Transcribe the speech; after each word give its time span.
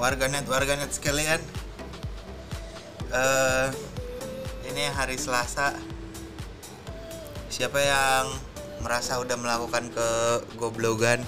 warganet 0.00 0.48
warganet 0.48 0.88
sekalian. 0.88 1.38
Eh 3.12 3.68
ini 4.72 4.88
hari 4.96 5.20
Selasa. 5.20 5.76
Siapa 7.52 7.76
yang 7.76 8.32
merasa 8.80 9.20
udah 9.20 9.36
melakukan 9.36 9.92
kegoblogan 9.92 11.20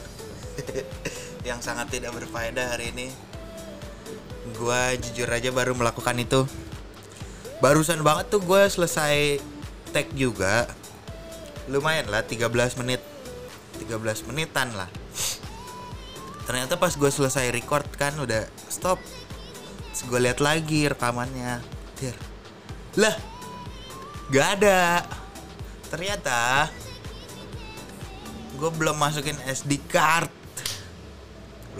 yang 1.48 1.60
sangat 1.60 1.92
tidak 1.92 2.16
berfaedah 2.16 2.72
hari 2.72 2.96
ini? 2.96 3.12
Gua 4.56 4.96
jujur 4.96 5.28
aja 5.28 5.52
baru 5.52 5.76
melakukan 5.76 6.16
itu. 6.16 6.48
Barusan 7.60 8.00
banget 8.00 8.32
tuh 8.32 8.42
gue 8.42 8.62
selesai 8.72 9.38
tag 9.94 10.08
juga. 10.16 10.66
Lumayan 11.70 12.10
lah 12.10 12.24
13 12.24 12.48
menit. 12.80 13.04
13 13.78 14.26
menitan 14.26 14.74
lah 14.74 15.01
ternyata 16.52 16.76
pas 16.76 16.92
gue 16.92 17.08
selesai 17.08 17.48
record 17.48 17.88
kan 17.96 18.12
udah 18.20 18.44
stop. 18.68 19.00
Terus 19.88 20.04
gue 20.04 20.20
lihat 20.20 20.44
lagi 20.44 20.84
rekamannya. 20.84 21.64
Dir. 21.96 22.12
lah 23.00 23.16
gak 24.28 24.60
ada. 24.60 25.00
Ternyata 25.88 26.68
gue 28.60 28.68
belum 28.68 29.00
masukin 29.00 29.40
SD 29.48 29.80
card. 29.88 30.28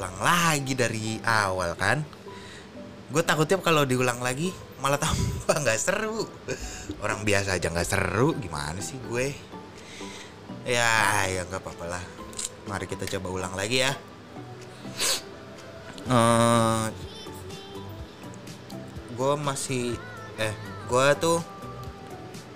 Ulang 0.01 0.17
lagi 0.25 0.73
dari 0.73 1.21
awal 1.21 1.77
kan. 1.77 2.01
Gue 3.13 3.21
takutnya 3.21 3.61
kalau 3.61 3.85
diulang 3.85 4.25
lagi 4.25 4.57
malah 4.81 4.97
tambah 5.05 5.53
nggak 5.53 5.77
seru. 5.77 6.25
Orang 7.05 7.29
biasa 7.29 7.61
aja 7.61 7.69
nggak 7.69 7.93
seru 7.93 8.33
gimana 8.41 8.81
sih 8.81 8.97
gue? 9.05 9.37
Ya 10.65 11.29
ya 11.29 11.45
nggak 11.45 11.61
apa-apa 11.61 11.85
lah. 11.93 12.05
Mari 12.73 12.89
kita 12.89 13.05
coba 13.05 13.29
ulang 13.37 13.53
lagi 13.53 13.85
ya 13.85 13.93
Eh, 16.03 16.87
gue 19.15 19.35
masih 19.39 19.95
eh 20.35 20.55
gue 20.91 21.07
tuh 21.23 21.39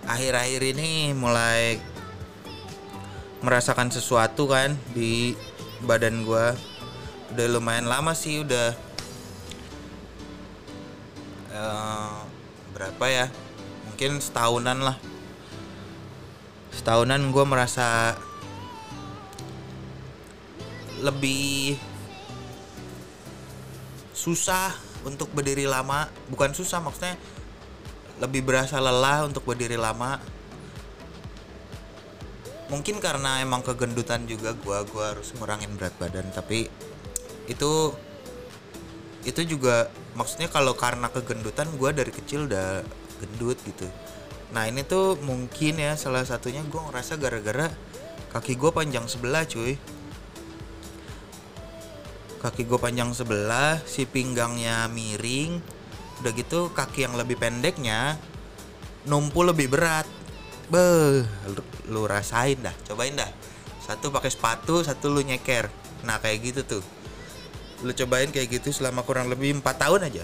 akhir-akhir 0.02 0.74
ini 0.74 1.14
mulai 1.14 1.78
merasakan 3.46 3.94
sesuatu 3.94 4.50
kan 4.50 4.74
di 4.90 5.38
badan 5.86 6.26
gue 6.26 6.46
udah 7.36 7.46
lumayan 7.46 7.86
lama 7.86 8.18
sih 8.18 8.42
udah 8.42 8.74
eh, 11.54 12.18
berapa 12.74 13.04
ya? 13.06 13.26
Mungkin 13.86 14.18
setahunan 14.18 14.82
lah. 14.82 14.98
Setahunan 16.74 17.30
gue 17.30 17.44
merasa 17.46 18.18
lebih 20.98 21.78
susah 24.16 24.72
untuk 25.04 25.28
berdiri 25.36 25.68
lama. 25.68 26.08
Bukan 26.32 26.56
susah 26.56 26.80
maksudnya 26.80 27.20
lebih 28.16 28.48
berasa 28.48 28.80
lelah 28.80 29.28
untuk 29.28 29.44
berdiri 29.44 29.76
lama. 29.76 30.16
Mungkin 32.72 32.98
karena 32.98 33.44
emang 33.44 33.62
kegendutan 33.62 34.24
juga 34.26 34.56
gua 34.56 34.82
gua 34.88 35.14
harus 35.14 35.30
ngurangin 35.36 35.70
berat 35.78 35.94
badan 36.00 36.26
tapi 36.34 36.66
itu 37.46 37.94
itu 39.22 39.40
juga 39.46 39.86
maksudnya 40.18 40.50
kalau 40.50 40.74
karena 40.74 41.06
kegendutan 41.12 41.70
gua 41.78 41.94
dari 41.94 42.10
kecil 42.10 42.50
udah 42.50 42.82
gendut 43.22 43.60
gitu. 43.62 43.86
Nah 44.50 44.66
ini 44.66 44.82
tuh 44.82 45.14
mungkin 45.22 45.78
ya 45.78 45.94
salah 45.94 46.26
satunya 46.26 46.64
gua 46.66 46.90
ngerasa 46.90 47.20
gara-gara 47.22 47.70
kaki 48.34 48.58
gua 48.58 48.74
panjang 48.74 49.06
sebelah 49.06 49.46
cuy 49.46 49.78
kaki 52.46 52.62
gue 52.62 52.78
panjang 52.78 53.10
sebelah 53.10 53.82
si 53.82 54.06
pinggangnya 54.06 54.86
miring. 54.86 55.58
Udah 56.22 56.30
gitu 56.30 56.70
kaki 56.70 57.02
yang 57.02 57.18
lebih 57.18 57.34
pendeknya 57.34 58.14
numpul 59.10 59.50
lebih 59.50 59.66
berat. 59.66 60.06
Beh 60.70 61.26
lu, 61.50 61.62
lu 61.90 62.02
rasain 62.06 62.54
dah 62.62 62.70
cobain 62.86 63.18
dah. 63.18 63.26
Satu 63.82 64.14
pakai 64.14 64.30
sepatu 64.30 64.86
satu 64.86 65.10
lu 65.10 65.26
nyeker. 65.26 65.66
Nah 66.06 66.22
kayak 66.22 66.38
gitu 66.54 66.78
tuh. 66.78 66.82
Lu 67.82 67.90
cobain 67.90 68.30
kayak 68.30 68.62
gitu 68.62 68.70
selama 68.70 69.02
kurang 69.02 69.26
lebih 69.26 69.58
empat 69.58 69.82
tahun 69.82 70.06
aja. 70.06 70.22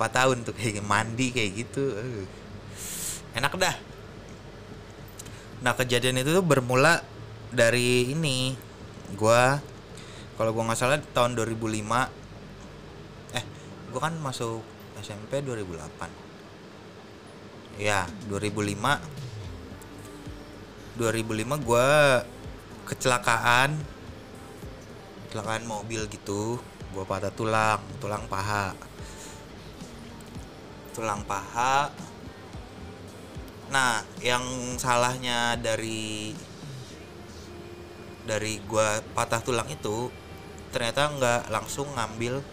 Empat 0.00 0.10
tahun 0.16 0.48
tuh 0.48 0.56
kayak 0.56 0.80
mandi 0.80 1.28
kayak 1.28 1.50
gitu 1.52 1.92
Eh. 1.92 2.24
enak 3.36 3.52
dah. 3.60 3.76
Nah 5.60 5.76
kejadian 5.76 6.24
itu 6.24 6.32
tuh 6.32 6.44
bermula 6.46 7.04
dari 7.52 8.16
ini 8.16 8.67
gua 9.16 9.62
kalau 10.36 10.52
gua 10.52 10.64
nggak 10.68 10.78
salah 10.78 11.00
tahun 11.14 11.34
2005 11.38 12.10
eh 13.38 13.44
gua 13.94 14.00
kan 14.02 14.14
masuk 14.20 14.62
SMP 15.00 15.40
2008 15.46 16.10
ya 17.78 18.10
2005 18.26 20.98
2005 20.98 21.62
gua 21.62 22.26
kecelakaan 22.90 23.78
kecelakaan 25.28 25.68
mobil 25.68 26.08
gitu. 26.08 26.56
Gua 26.96 27.04
patah 27.04 27.28
tulang 27.28 27.84
tulang 28.00 28.24
paha. 28.26 28.72
Tulang 30.96 31.20
paha. 31.28 31.92
Nah 33.68 34.00
yang 34.24 34.42
salahnya 34.80 35.60
dari 35.60 36.32
dari 38.28 38.60
gua 38.68 39.00
patah 39.16 39.40
tulang 39.40 39.64
itu 39.72 40.12
ternyata 40.68 41.08
nggak 41.16 41.40
langsung 41.48 41.88
ngambil 41.96 42.44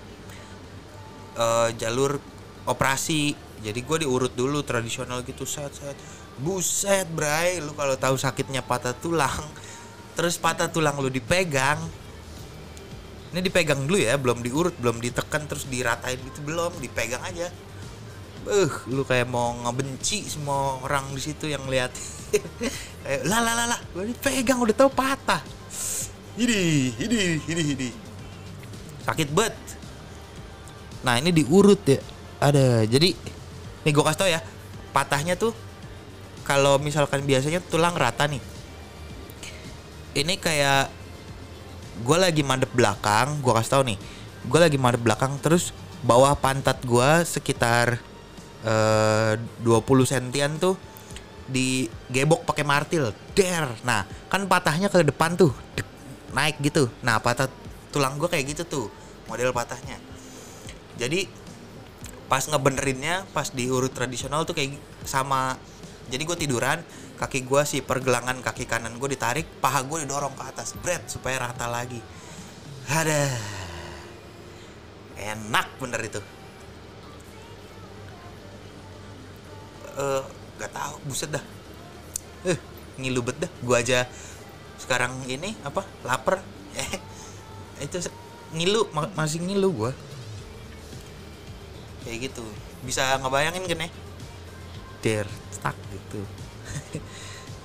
eh, 1.36 1.70
jalur 1.76 2.16
operasi 2.64 3.36
jadi 3.60 3.80
gua 3.84 4.00
diurut 4.00 4.32
dulu 4.32 4.64
tradisional 4.64 5.20
gitu 5.28 5.44
set 5.44 5.76
set 5.76 6.00
buset 6.40 7.08
bray 7.12 7.60
lu 7.60 7.76
kalau 7.76 8.00
tahu 8.00 8.16
sakitnya 8.16 8.64
patah 8.64 8.96
tulang 8.96 9.44
terus 10.16 10.40
patah 10.40 10.72
tulang 10.72 10.96
lu 11.04 11.12
dipegang 11.12 11.80
ini 13.36 13.44
dipegang 13.44 13.84
dulu 13.84 14.00
ya 14.00 14.16
belum 14.16 14.40
diurut 14.40 14.76
belum 14.80 15.04
ditekan 15.04 15.44
terus 15.44 15.68
diratain 15.68 16.16
gitu 16.24 16.40
belum 16.40 16.72
dipegang 16.80 17.20
aja 17.20 17.52
Eh, 18.46 18.70
lu 18.94 19.02
kayak 19.02 19.26
mau 19.26 19.58
ngebenci 19.66 20.22
semua 20.30 20.78
orang 20.86 21.10
di 21.18 21.22
situ 21.22 21.50
yang 21.50 21.66
lihat. 21.66 21.90
Kayak 23.06 23.22
lah 23.26 23.42
lah 23.42 23.54
lah 23.58 23.68
lah, 23.74 23.80
gua 23.94 24.06
dipegang 24.06 24.62
udah 24.62 24.76
tahu 24.78 24.90
patah. 24.94 25.42
Ini, 26.36 26.92
ini, 27.00 27.40
ini, 27.48 27.64
ini. 27.80 27.90
Sakit 29.08 29.32
banget. 29.32 29.56
Nah, 31.08 31.16
ini 31.16 31.32
diurut 31.32 31.80
ya. 31.88 32.04
Ada. 32.44 32.84
Jadi 32.84 33.16
nih 33.88 33.92
gua 33.96 34.12
kasih 34.12 34.20
tau 34.20 34.28
ya. 34.28 34.44
Patahnya 34.92 35.40
tuh 35.40 35.56
kalau 36.44 36.76
misalkan 36.76 37.24
biasanya 37.24 37.64
tulang 37.64 37.96
rata 37.96 38.28
nih. 38.28 38.44
Ini 40.16 40.36
kayak 40.36 40.92
gue 42.04 42.18
lagi 42.20 42.44
madep 42.44 42.72
belakang, 42.76 43.40
gua 43.40 43.64
kasih 43.64 43.72
tau 43.72 43.84
nih. 43.88 43.96
Gue 44.44 44.60
lagi 44.60 44.76
madep 44.76 45.02
belakang 45.08 45.40
terus 45.40 45.72
bawah 46.04 46.36
pantat 46.36 46.84
gua 46.84 47.24
sekitar 47.24 47.98
eh 48.66 49.40
20 49.64 50.04
sentian 50.04 50.60
tuh 50.60 50.76
digebok 51.48 52.44
pakai 52.44 52.68
martil. 52.68 53.16
Der. 53.38 53.72
Nah, 53.88 54.04
kan 54.28 54.44
patahnya 54.52 54.92
ke 54.92 55.06
depan 55.06 55.38
tuh. 55.38 55.54
Dek, 55.78 55.86
naik 56.36 56.60
gitu. 56.60 56.92
Nah, 57.00 57.24
patah 57.24 57.48
tulang 57.96 58.20
gua 58.20 58.28
kayak 58.28 58.52
gitu 58.52 58.68
tuh 58.68 58.86
model 59.32 59.56
patahnya. 59.56 59.98
Jadi 61.00 61.28
pas 62.26 62.42
ngebenerinnya 62.42 63.30
pas 63.32 63.48
diurut 63.54 63.94
tradisional 63.94 64.44
tuh 64.44 64.58
kayak 64.58 64.78
sama. 65.06 65.56
Jadi 66.10 66.22
gue 66.22 66.38
tiduran 66.38 66.86
kaki 67.16 67.48
gue 67.48 67.62
si 67.66 67.80
pergelangan 67.80 68.44
kaki 68.44 68.68
kanan 68.68 69.00
gue 69.00 69.10
ditarik 69.10 69.48
paha 69.64 69.82
gue 69.88 70.04
didorong 70.04 70.36
ke 70.36 70.44
atas 70.46 70.78
bread 70.78 71.06
supaya 71.10 71.42
rata 71.42 71.66
lagi. 71.66 71.98
Ada 72.86 73.34
enak 75.18 75.68
bener 75.82 76.02
itu. 76.06 76.22
Eh 79.96 80.24
gak 80.62 80.72
tahu 80.72 80.96
buset 81.10 81.30
dah. 81.34 81.44
Eh 82.46 82.58
ngilu 83.02 83.26
bet 83.26 83.42
dah. 83.42 83.52
Gue 83.66 83.76
aja 83.82 84.06
sekarang 84.86 85.18
ini 85.26 85.58
apa 85.66 85.82
lapar? 86.06 86.46
Eh 86.78 87.02
itu 87.82 87.98
ngilu 88.54 88.86
ma- 88.94 89.10
masih 89.18 89.42
ngilu 89.42 89.74
gue 89.74 89.92
kayak 92.06 92.30
gitu. 92.30 92.46
Bisa 92.86 93.18
ngebayangin 93.18 93.66
kan 93.66 93.82
ya? 93.82 93.90
Der 95.02 95.28
stuck 95.50 95.76
gitu. 95.90 96.22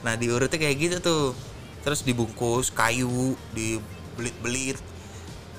Nah 0.00 0.16
diurutnya 0.16 0.56
kayak 0.56 0.76
gitu 0.80 0.96
tuh. 1.04 1.24
Terus 1.84 2.00
dibungkus 2.00 2.72
kayu 2.72 3.36
dibelit-belit. 3.52 4.80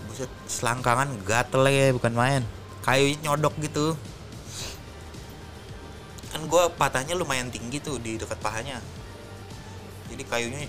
Buset 0.10 0.34
selangkangan 0.50 1.14
gatel 1.22 1.70
ya 1.70 1.94
bukan 1.94 2.14
main. 2.18 2.42
Kayunya 2.82 3.22
nyodok 3.30 3.54
gitu. 3.62 3.94
Kan 6.34 6.42
gue 6.50 6.64
patahnya 6.74 7.14
lumayan 7.14 7.54
tinggi 7.54 7.78
tuh 7.78 8.02
di 8.02 8.18
dekat 8.18 8.42
pahanya. 8.42 8.82
Jadi 10.10 10.26
kayunya 10.26 10.66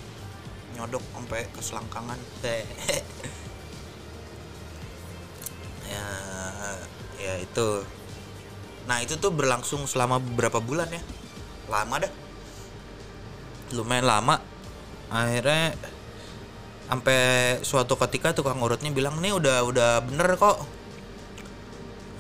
nyodok 0.78 1.04
sampai 1.12 1.46
ke 1.50 1.60
selangkangan. 1.60 2.18
Ya 7.22 7.38
itu. 7.38 7.86
Nah 8.90 8.98
itu 8.98 9.14
tuh 9.14 9.30
berlangsung 9.30 9.86
selama 9.86 10.18
beberapa 10.18 10.58
bulan 10.58 10.90
ya. 10.90 11.02
Lama 11.70 12.02
dah. 12.02 12.12
Lumayan 13.78 14.10
lama. 14.10 14.42
Akhirnya 15.06 15.78
sampai 16.90 17.20
suatu 17.62 17.94
ketika 17.94 18.34
tukang 18.34 18.58
urutnya 18.58 18.90
bilang 18.90 19.22
nih 19.22 19.32
udah 19.38 19.62
udah 19.62 19.90
bener 20.02 20.34
kok. 20.34 20.58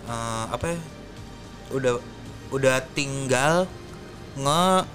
Eh, 0.06 0.44
apa 0.54 0.64
ya? 0.70 0.78
Udah 1.74 1.92
udah 2.54 2.78
tinggal 2.94 3.66
nge 4.38 4.86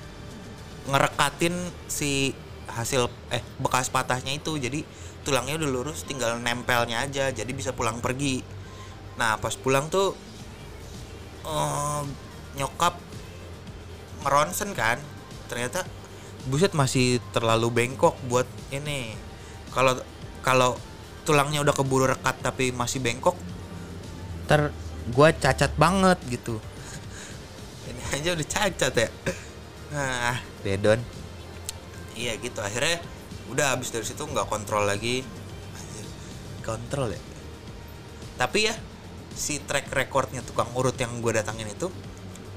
ngerekatin 0.88 1.56
si 1.92 2.32
hasil 2.78 3.10
eh 3.34 3.42
bekas 3.58 3.90
patahnya 3.90 4.38
itu. 4.38 4.62
Jadi 4.62 4.86
tulangnya 5.26 5.58
udah 5.58 5.70
lurus 5.70 6.06
tinggal 6.06 6.38
nempelnya 6.38 7.04
aja 7.04 7.34
jadi 7.34 7.52
bisa 7.52 7.74
pulang 7.74 7.98
pergi. 7.98 8.46
Nah 9.18 9.42
pas 9.42 9.58
pulang 9.58 9.90
tuh 9.90 10.14
eh, 11.44 12.02
nyokap 12.56 13.02
ngeronsen 14.22 14.78
kan. 14.78 15.02
Ternyata 15.50 15.82
buset 16.46 16.78
masih 16.78 17.18
terlalu 17.34 17.74
bengkok 17.74 18.14
buat 18.30 18.46
ini. 18.70 19.18
Kalau 19.74 19.98
kalau 20.46 20.78
tulangnya 21.26 21.66
udah 21.66 21.76
keburu 21.76 22.08
rekat 22.08 22.40
tapi 22.40 22.72
masih 22.72 23.04
bengkok 23.04 23.36
ter 24.48 24.72
gua 25.12 25.34
cacat 25.34 25.74
banget 25.76 26.22
gitu. 26.30 26.62
Ini 27.90 28.02
aja 28.16 28.30
udah 28.32 28.48
cacat 28.48 28.94
ya? 28.96 29.10
Nah. 29.92 30.40
Dedon 30.64 31.17
iya 32.18 32.34
gitu. 32.42 32.58
Akhirnya 32.60 32.98
udah 33.54 33.78
habis 33.78 33.94
dari 33.94 34.04
situ 34.04 34.26
nggak 34.26 34.50
kontrol 34.50 34.84
lagi. 34.90 35.22
Kontrol 36.66 37.14
ya? 37.14 37.22
Tapi 38.42 38.60
ya 38.68 38.76
si 39.38 39.62
track 39.62 39.94
recordnya 39.94 40.42
tukang 40.42 40.74
urut 40.74 40.98
yang 40.98 41.22
gue 41.22 41.30
datangin 41.30 41.70
itu 41.70 41.94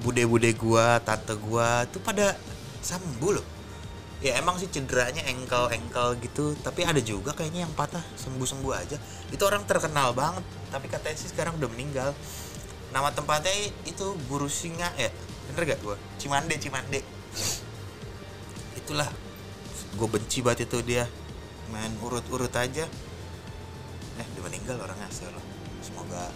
bude-bude 0.00 0.48
gua 0.56 0.96
tante 1.04 1.36
gua 1.36 1.84
tuh 1.92 2.00
pada 2.00 2.34
sembuh 2.80 3.32
loh. 3.36 3.46
Ya 4.20 4.36
emang 4.36 4.60
sih 4.60 4.68
cederanya 4.68 5.24
engkel 5.28 5.72
engkel 5.72 6.16
gitu 6.20 6.52
tapi 6.60 6.84
ada 6.84 7.00
juga 7.00 7.32
kayaknya 7.32 7.64
yang 7.68 7.72
patah 7.76 8.04
sembuh 8.16 8.48
sembuh 8.48 8.72
aja. 8.72 8.96
Itu 9.28 9.44
orang 9.44 9.64
terkenal 9.68 10.16
banget 10.16 10.44
tapi 10.72 10.88
katanya 10.88 11.16
sih 11.16 11.28
sekarang 11.28 11.60
udah 11.60 11.68
meninggal. 11.68 12.10
Nama 12.90 13.08
tempatnya 13.14 13.52
itu 13.86 14.18
Guru 14.26 14.50
Singa 14.50 14.90
ya? 14.98 15.12
Bener 15.52 15.76
gak 15.76 15.80
gua? 15.84 15.96
Cimande 16.16 16.56
Cimande. 16.56 17.00
Itulah 18.76 19.08
gue 19.96 20.08
benci 20.10 20.44
banget 20.44 20.70
itu 20.70 20.78
dia. 20.84 21.08
Main 21.70 21.94
urut-urut 22.02 22.52
aja. 22.54 22.84
Eh 24.19 24.26
dia 24.37 24.42
meninggal 24.42 24.76
orangnya 24.82 25.06
astagfirullah 25.08 25.46
semoga 25.81 26.28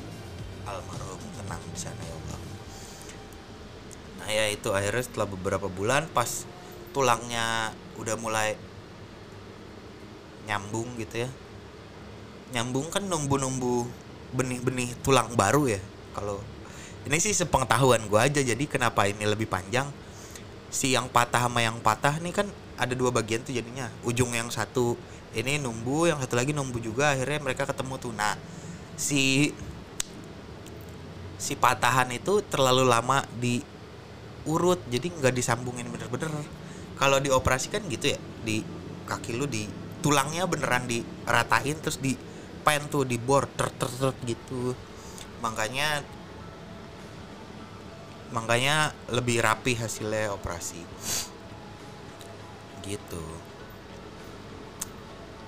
almarhum 0.64 1.20
tenang 1.36 1.60
di 1.68 1.78
sana 1.78 2.00
ya 2.00 2.14
Allah. 2.16 2.40
Nah 4.20 4.28
ya 4.32 4.44
itu 4.48 4.68
akhirnya 4.72 5.04
setelah 5.04 5.28
beberapa 5.28 5.68
bulan 5.68 6.08
pas 6.10 6.48
tulangnya 6.96 7.76
udah 8.00 8.16
mulai 8.16 8.56
nyambung 10.48 10.96
gitu 10.96 11.28
ya. 11.28 11.30
Nyambung 12.56 12.88
kan 12.88 13.04
numbu-numbu 13.04 13.84
benih-benih 14.32 14.96
tulang 15.04 15.36
baru 15.36 15.76
ya. 15.76 15.80
Kalau 16.16 16.40
ini 17.04 17.20
sih 17.20 17.36
sepengetahuan 17.36 18.08
gue 18.08 18.20
aja 18.20 18.40
jadi 18.40 18.64
kenapa 18.64 19.04
ini 19.04 19.28
lebih 19.28 19.44
panjang? 19.44 19.92
Si 20.72 20.96
yang 20.96 21.12
patah 21.12 21.46
sama 21.46 21.60
yang 21.60 21.78
patah 21.84 22.16
nih 22.18 22.32
kan 22.32 22.48
ada 22.74 22.94
dua 22.94 23.10
bagian 23.14 23.42
tuh 23.42 23.54
jadinya. 23.54 23.90
Ujung 24.02 24.34
yang 24.34 24.50
satu 24.50 24.98
ini 25.34 25.58
numbu 25.58 26.06
yang 26.06 26.18
satu 26.22 26.38
lagi 26.38 26.54
numbu 26.54 26.78
juga 26.78 27.14
akhirnya 27.14 27.42
mereka 27.42 27.66
ketemu 27.66 27.94
tuh. 27.98 28.12
Nah 28.14 28.34
si 28.94 29.50
si 31.38 31.58
patahan 31.58 32.08
itu 32.14 32.40
terlalu 32.46 32.86
lama 32.86 33.26
diurut 33.38 34.78
jadi 34.90 35.10
nggak 35.10 35.34
disambungin 35.34 35.86
bener-bener. 35.90 36.30
Kalau 36.94 37.18
dioperasi 37.18 37.74
kan 37.74 37.82
gitu 37.90 38.14
ya 38.14 38.18
di 38.46 38.62
kaki 39.04 39.34
lu 39.34 39.50
di 39.50 39.66
tulangnya 40.00 40.46
beneran 40.46 40.86
diratain 40.86 41.76
terus 41.82 41.98
di 41.98 42.14
pen 42.64 42.86
tuh 42.88 43.04
di 43.04 43.18
bor 43.18 43.50
ter 43.50 43.70
ter 43.74 43.90
ter 43.90 44.14
gitu. 44.24 44.74
Makanya 45.42 46.02
makanya 48.34 48.90
lebih 49.14 49.38
rapi 49.38 49.78
hasilnya 49.78 50.34
operasi 50.34 50.82
gitu. 52.84 53.24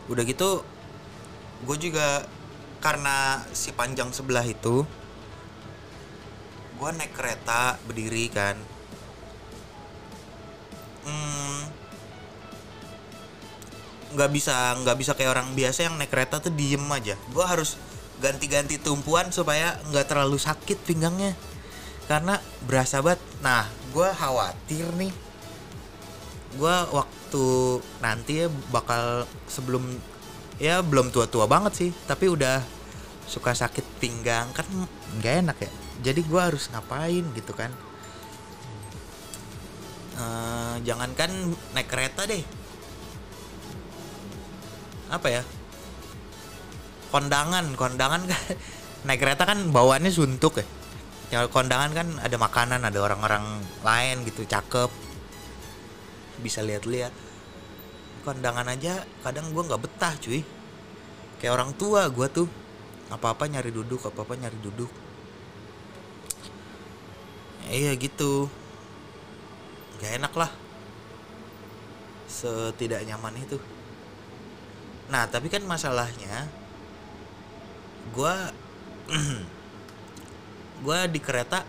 Udah 0.09 0.23
gitu 0.27 0.65
gue 1.65 1.77
juga 1.89 2.29
karena 2.85 3.41
si 3.57 3.73
panjang 3.73 4.13
sebelah 4.13 4.45
itu 4.45 4.85
gue 6.77 6.91
naik 6.93 7.17
kereta 7.17 7.81
berdiri 7.89 8.29
kan. 8.29 8.57
Hmm, 11.07 11.61
nggak 14.13 14.31
bisa 14.33 14.77
nggak 14.85 14.97
bisa 15.01 15.13
kayak 15.17 15.33
orang 15.33 15.49
biasa 15.57 15.89
yang 15.89 15.97
naik 15.97 16.13
kereta 16.13 16.39
tuh 16.39 16.53
diem 16.53 16.85
aja. 16.93 17.17
Gue 17.33 17.45
harus 17.45 17.81
ganti-ganti 18.21 18.81
tumpuan 18.81 19.33
supaya 19.33 19.81
nggak 19.89 20.07
terlalu 20.09 20.37
sakit 20.37 20.85
pinggangnya. 20.85 21.33
Karena 22.07 22.39
berasa 22.69 23.01
banget 23.01 23.25
nah 23.41 23.65
gue 23.97 24.09
khawatir 24.13 24.85
nih. 25.01 25.13
Gue 26.61 26.77
waktu 26.93 27.16
nanti 28.01 28.45
ya 28.45 28.49
bakal 28.71 29.27
sebelum 29.51 29.83
ya 30.57 30.81
belum 30.81 31.13
tua-tua 31.13 31.45
banget 31.45 31.73
sih 31.77 31.91
tapi 32.09 32.33
udah 32.33 32.65
suka 33.27 33.53
sakit 33.53 33.99
pinggang 33.99 34.49
kan 34.55 34.65
nggak 35.19 35.35
enak 35.45 35.59
ya. 35.59 35.71
Jadi 36.07 36.21
gue 36.23 36.41
harus 36.41 36.71
ngapain 36.71 37.25
gitu 37.35 37.53
kan? 37.53 37.75
Eh, 40.17 40.75
jangankan 40.87 41.53
naik 41.75 41.89
kereta 41.91 42.25
deh. 42.25 42.41
Apa 45.11 45.29
ya? 45.29 45.43
Kondangan 47.11 47.75
kondangan 47.75 48.23
kan 48.25 48.41
naik 49.07 49.21
kereta 49.21 49.43
kan 49.45 49.59
bawaannya 49.75 50.15
suntuk 50.15 50.63
ya. 50.63 50.67
Ya 51.27 51.39
kondangan 51.51 51.91
kan 51.91 52.09
ada 52.23 52.37
makanan 52.39 52.87
ada 52.87 52.99
orang-orang 53.03 53.59
lain 53.83 54.23
gitu 54.23 54.47
cakep 54.47 55.06
bisa 56.41 56.61
lihat-lihat. 56.65 57.13
Kondangan 58.27 58.67
aja 58.67 59.07
kadang 59.23 59.55
gua 59.55 59.67
nggak 59.67 59.83
betah 59.83 60.15
cuy. 60.19 60.43
Kayak 61.39 61.55
orang 61.57 61.71
tua 61.77 62.09
gua 62.11 62.27
tuh 62.27 62.49
apa-apa 63.13 63.47
nyari 63.47 63.71
duduk 63.71 64.03
apa-apa 64.03 64.35
nyari 64.35 64.59
duduk. 64.59 64.91
Iya 67.67 67.95
gitu. 67.99 68.47
Gak 69.99 70.23
enak 70.23 70.33
lah. 70.39 70.51
Setidak 72.31 73.03
nyaman 73.07 73.35
itu. 73.39 73.59
Nah 75.11 75.27
tapi 75.31 75.47
kan 75.47 75.63
masalahnya 75.63 76.51
gua 78.15 78.51
gua 80.85 81.07
di 81.07 81.19
kereta 81.23 81.63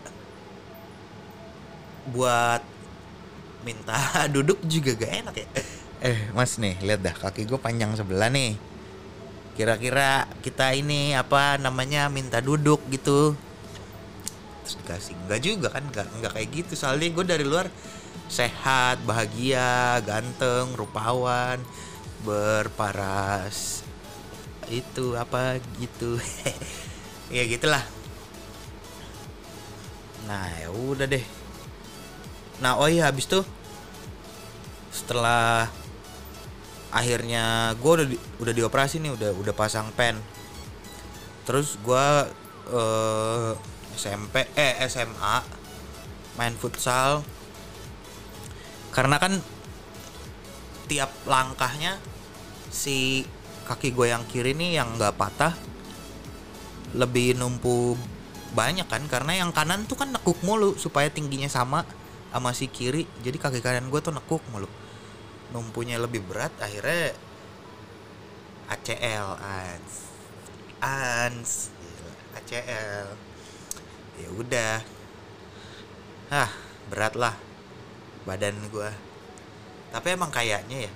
buat 2.07 2.76
minta 3.67 4.00
duduk 4.36 4.63
juga 4.63 4.95
gak 4.95 5.13
enak 5.27 5.36
ya. 5.36 5.47
Eh 6.00 6.19
mas 6.31 6.55
nih 6.55 6.79
lihat 6.79 7.03
dah 7.03 7.12
kaki 7.12 7.43
gue 7.43 7.59
panjang 7.59 7.91
sebelah 8.00 8.31
nih. 8.31 8.55
Kira-kira 9.59 10.29
kita 10.39 10.71
ini 10.71 11.12
apa 11.17 11.59
namanya 11.59 12.07
minta 12.07 12.39
duduk 12.39 12.79
gitu. 12.88 13.36
Terus 14.63 14.75
dikasih. 14.79 15.15
Enggak 15.27 15.41
juga 15.43 15.67
kan 15.75 15.83
enggak 15.83 16.07
enggak 16.15 16.31
kayak 16.31 16.50
gitu. 16.55 16.74
Soalnya 16.79 17.12
gue 17.12 17.25
dari 17.27 17.43
luar 17.43 17.67
sehat 18.31 19.03
bahagia 19.03 20.00
ganteng 20.03 20.71
rupawan 20.79 21.59
berparas 22.24 23.83
itu 24.71 25.19
apa 25.19 25.59
gitu. 25.83 26.15
Ya 27.27 27.43
gitulah. 27.43 27.83
Nah 30.31 30.47
ya 30.63 30.71
udah 30.71 31.03
deh. 31.12 31.25
Nah 32.63 32.79
oh 32.79 32.88
iya 32.88 33.12
habis 33.12 33.27
tuh 33.27 33.43
setelah 34.91 35.67
akhirnya 36.91 37.75
gue 37.77 37.91
udah 37.91 38.08
di, 38.08 38.17
udah 38.39 38.53
dioperasi 38.56 39.03
nih 39.03 39.12
udah 39.13 39.32
udah 39.38 39.53
pasang 39.53 39.91
pen. 39.94 40.17
Terus 41.44 41.79
gue 41.79 42.08
eh, 42.72 43.51
SMP 43.96 44.48
eh 44.56 44.74
SMA 44.88 45.38
main 46.39 46.56
futsal. 46.56 47.24
Karena 48.91 49.22
kan 49.22 49.38
tiap 50.88 51.12
langkahnya 51.27 52.00
si 52.72 53.27
kaki 53.67 53.91
gue 53.91 54.08
yang 54.10 54.24
kiri 54.25 54.56
nih 54.56 54.79
yang 54.79 54.96
nggak 54.96 55.20
patah 55.20 55.53
lebih 56.96 57.36
numpu 57.36 58.00
banyak 58.56 58.88
kan 58.88 59.03
karena 59.12 59.44
yang 59.44 59.51
kanan 59.51 59.84
tuh 59.84 60.00
kan 60.00 60.15
nekuk 60.15 60.39
mulu 60.39 60.79
supaya 60.79 61.12
tingginya 61.12 61.51
sama 61.51 61.84
sama 62.31 62.51
si 62.53 62.69
kiri 62.69 63.07
jadi 63.24 63.38
kaki 63.39 63.60
kanan 63.63 63.89
gue 63.89 64.00
tuh 64.00 64.13
nekuk 64.13 64.43
mulu. 64.53 64.69
Numpunya 65.53 65.96
lebih 65.98 66.22
berat 66.27 66.51
akhirnya 66.60 67.15
ACL 68.67 69.27
ans 69.39 69.93
ans 70.84 71.72
ACL 72.36 73.07
ya 74.19 74.29
udah. 74.36 74.77
Ah 76.27 76.51
berat 76.91 77.15
lah 77.15 77.36
badan 78.27 78.60
gua. 78.69 78.91
Tapi 79.96 80.07
emang 80.13 80.27
kayaknya 80.27 80.88
ya 80.88 80.91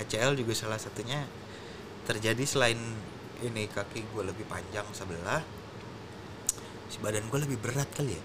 ACL 0.00 0.32
juga 0.40 0.56
salah 0.56 0.80
satunya 0.80 1.28
terjadi 2.08 2.42
selain 2.48 2.80
ini 3.42 3.66
kaki 3.68 4.06
gue 4.14 4.22
lebih 4.22 4.46
panjang 4.46 4.86
sebelah 4.94 5.42
si 6.86 6.98
badan 7.02 7.26
gue 7.26 7.40
lebih 7.42 7.58
berat 7.58 7.90
kali 7.90 8.14
ya 8.14 8.22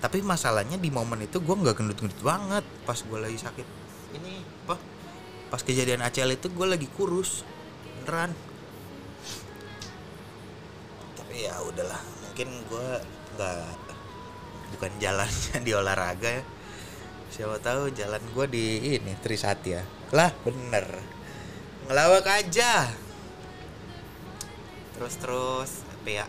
tapi 0.00 0.24
masalahnya 0.24 0.80
di 0.80 0.88
momen 0.88 1.28
itu 1.28 1.44
gue 1.44 1.52
nggak 1.52 1.76
gendut-gendut 1.76 2.20
banget 2.24 2.64
pas 2.88 2.96
gue 2.96 3.18
lagi 3.20 3.36
sakit. 3.36 3.66
Ini 4.16 4.32
apa? 4.64 4.76
Pas 5.52 5.60
kejadian 5.60 6.00
ACL 6.00 6.32
itu 6.32 6.48
gue 6.48 6.66
lagi 6.66 6.88
kurus. 6.88 7.44
Beneran. 8.00 8.32
Tapi 11.20 11.36
ya 11.44 11.60
udahlah 11.60 12.00
mungkin 12.24 12.48
gue 12.48 12.88
nggak 13.36 13.76
bukan 14.76 14.92
jalannya 14.96 15.56
di 15.68 15.72
olahraga 15.76 16.30
ya. 16.32 16.44
Siapa 17.30 17.60
tahu 17.60 17.92
jalan 17.92 18.24
gue 18.32 18.46
di 18.48 18.96
ini 18.96 19.12
Trisatya. 19.20 19.84
Lah 20.16 20.32
bener. 20.42 20.88
Ngelawak 21.86 22.24
aja. 22.24 22.88
Terus 24.96 25.14
terus 25.20 25.70
apa 25.92 26.08
ya 26.08 26.26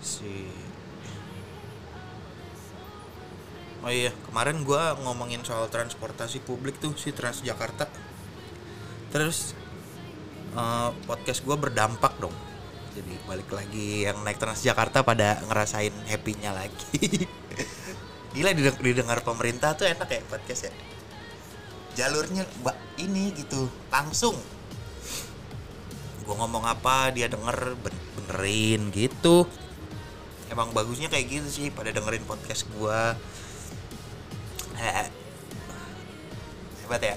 si 0.00 0.48
Oh 3.80 3.88
iya, 3.88 4.12
kemarin 4.28 4.60
gua 4.60 4.92
ngomongin 5.00 5.40
soal 5.40 5.64
transportasi 5.72 6.44
publik 6.44 6.76
tuh 6.76 6.92
si 7.00 7.16
Transjakarta. 7.16 7.88
Terus 9.08 9.56
eh, 10.52 10.90
podcast 11.08 11.40
gua 11.48 11.56
berdampak 11.56 12.20
dong. 12.20 12.34
Jadi 12.92 13.16
balik 13.24 13.48
lagi 13.48 14.04
yang 14.04 14.20
naik 14.20 14.36
Transjakarta 14.36 15.00
pada 15.00 15.40
ngerasain 15.48 15.94
happy-nya 16.12 16.52
lagi. 16.52 17.24
Gila 18.36 18.52
dideng- 18.52 18.82
didengar 18.84 19.24
pemerintah 19.24 19.72
tuh 19.72 19.88
enak 19.88 20.08
ya 20.12 20.20
podcast 20.28 20.68
ya. 20.68 20.72
Jalurnya 21.96 22.44
mbak 22.60 22.76
ini 23.00 23.32
gitu 23.32 23.64
langsung. 23.88 24.36
Gua 26.28 26.36
ngomong 26.44 26.68
apa 26.68 27.16
dia 27.16 27.32
denger 27.32 27.80
ben- 27.80 28.04
benerin 28.20 28.92
gitu. 28.92 29.48
Emang 30.52 30.68
bagusnya 30.76 31.08
kayak 31.08 31.26
gitu 31.32 31.48
sih 31.48 31.66
pada 31.72 31.88
dengerin 31.96 32.28
podcast 32.28 32.68
gua. 32.76 33.16
He- 34.80 35.12
hebat 36.80 37.02
ya. 37.04 37.16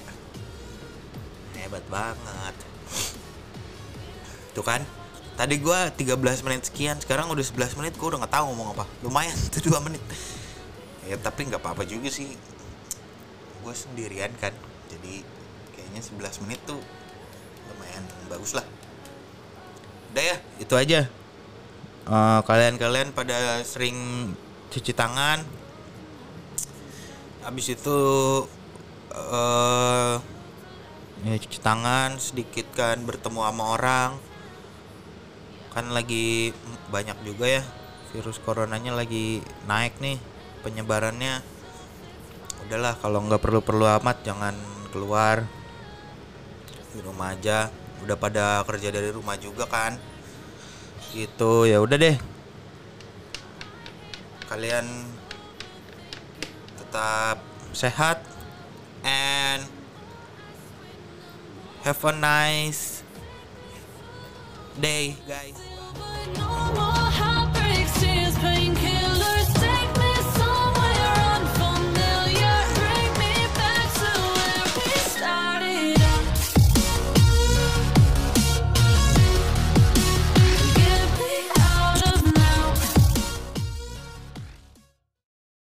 Hebat 1.56 1.84
banget. 1.88 2.56
Tuh 4.52 4.62
kan 4.62 4.84
tadi 5.34 5.58
gua 5.64 5.90
13 5.90 6.46
menit 6.46 6.70
sekian 6.70 7.00
sekarang 7.02 7.32
udah 7.32 7.42
11 7.42 7.74
menit 7.80 7.98
gua 7.98 8.14
udah 8.14 8.20
nggak 8.28 8.34
tahu 8.36 8.46
ngomong 8.52 8.76
apa. 8.76 8.86
Lumayan 9.02 9.34
tuh 9.56 9.72
2 9.72 9.80
menit. 9.80 10.04
Ya 11.08 11.16
tapi 11.16 11.48
nggak 11.48 11.64
apa-apa 11.64 11.88
juga 11.88 12.12
sih. 12.12 12.36
Gue 13.64 13.72
sendirian 13.72 14.28
kan 14.44 14.52
jadi 14.92 15.24
kayaknya 15.72 16.02
11 16.04 16.44
menit 16.44 16.60
tuh 16.68 16.84
lumayan 17.72 18.04
bagus 18.28 18.52
lah. 18.60 18.68
Udah 20.12 20.24
ya 20.24 20.38
itu 20.60 20.76
aja. 20.76 21.08
Eh, 22.04 22.40
kalian-kalian 22.44 23.16
pada 23.16 23.64
sering 23.64 23.96
cuci 24.68 24.92
tangan 24.92 25.40
habis 27.44 27.68
itu 27.72 28.00
eh 29.14 30.16
ya 31.24 31.36
cuci 31.40 31.60
tangan 31.64 32.20
sedikit 32.20 32.68
kan 32.76 33.00
bertemu 33.04 33.40
sama 33.44 33.64
orang. 33.76 34.12
Kan 35.72 35.90
lagi 35.90 36.54
banyak 36.94 37.18
juga 37.26 37.62
ya 37.62 37.64
virus 38.14 38.38
coronanya 38.38 38.94
lagi 38.94 39.42
naik 39.66 39.98
nih 40.00 40.18
penyebarannya. 40.62 41.42
Udahlah 42.64 42.96
kalau 43.02 43.20
nggak 43.28 43.42
perlu-perlu 43.44 43.86
amat 44.02 44.18
jangan 44.24 44.56
keluar. 44.92 45.44
Di 46.94 47.00
rumah 47.02 47.34
aja. 47.34 47.72
Udah 48.04 48.20
pada 48.20 48.62
kerja 48.68 48.92
dari 48.92 49.10
rumah 49.10 49.40
juga 49.40 49.66
kan. 49.66 49.96
Gitu 51.16 51.68
ya 51.68 51.80
udah 51.80 51.98
deh. 51.98 52.18
Kalian 54.52 55.13
tetap 56.94 57.42
sehat 57.74 58.22
and 59.02 59.66
have 61.82 61.98
a 62.06 62.14
nice 62.14 63.02
day 64.78 65.18
guys 65.26 65.58